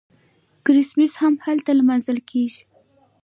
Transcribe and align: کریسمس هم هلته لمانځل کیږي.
کریسمس 0.65 1.13
هم 1.21 1.33
هلته 1.45 1.71
لمانځل 1.79 2.19
کیږي. 2.29 2.61